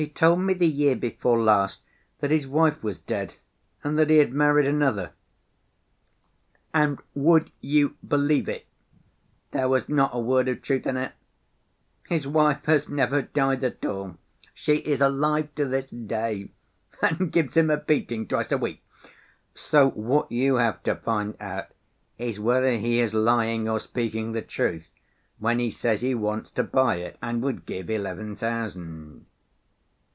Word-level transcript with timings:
He 0.01 0.09
told 0.09 0.39
me 0.39 0.55
the 0.55 0.65
year 0.65 0.95
before 0.95 1.39
last 1.39 1.79
that 2.21 2.31
his 2.31 2.47
wife 2.47 2.81
was 2.81 2.97
dead 2.97 3.35
and 3.83 3.99
that 3.99 4.09
he 4.09 4.17
had 4.17 4.33
married 4.33 4.65
another, 4.65 5.11
and 6.73 6.99
would 7.13 7.51
you 7.59 7.97
believe 8.07 8.49
it, 8.49 8.65
there 9.51 9.69
was 9.69 9.87
not 9.87 10.09
a 10.15 10.19
word 10.19 10.47
of 10.47 10.63
truth 10.63 10.87
in 10.87 10.97
it? 10.97 11.11
His 12.09 12.25
wife 12.25 12.65
has 12.65 12.89
never 12.89 13.21
died 13.21 13.63
at 13.63 13.85
all, 13.85 14.15
she 14.55 14.77
is 14.77 15.01
alive 15.01 15.53
to 15.53 15.65
this 15.65 15.91
day 15.91 16.49
and 17.03 17.31
gives 17.31 17.55
him 17.55 17.69
a 17.69 17.77
beating 17.77 18.27
twice 18.27 18.51
a 18.51 18.57
week. 18.57 18.83
So 19.53 19.91
what 19.91 20.31
you 20.31 20.55
have 20.55 20.81
to 20.83 20.95
find 20.95 21.37
out 21.39 21.67
is 22.17 22.39
whether 22.39 22.75
he 22.75 22.99
is 23.01 23.13
lying 23.13 23.69
or 23.69 23.79
speaking 23.79 24.31
the 24.31 24.41
truth, 24.41 24.89
when 25.37 25.59
he 25.59 25.69
says 25.69 26.01
he 26.01 26.15
wants 26.15 26.49
to 26.53 26.63
buy 26.63 26.95
it 26.95 27.19
and 27.21 27.43
would 27.43 27.67
give 27.67 27.87
eleven 27.87 28.35
thousand." 28.35 29.27